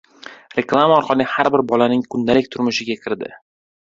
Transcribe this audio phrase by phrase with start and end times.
[0.59, 3.35] reklama orqali har bir bolaning kundalik turmushiga kirdi